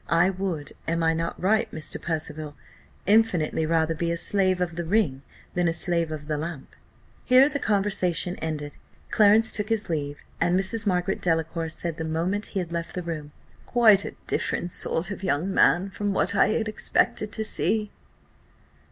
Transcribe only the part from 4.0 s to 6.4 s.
a slave of the ring than a slave of the